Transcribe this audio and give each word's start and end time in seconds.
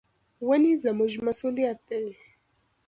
ونې 0.47 0.73
زموږ 0.83 1.13
مسؤلیت 1.25 1.79
دي. 1.89 2.03